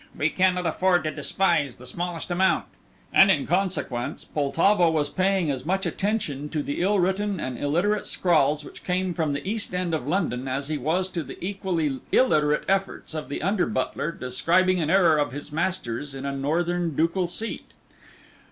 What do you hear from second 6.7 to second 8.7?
ill written and illiterate scrawls